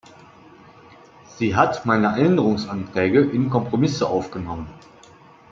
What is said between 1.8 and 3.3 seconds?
meine Änderungsanträge